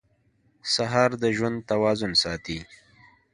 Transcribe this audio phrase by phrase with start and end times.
[0.73, 2.59] سهار د ژوند توازن ساتي.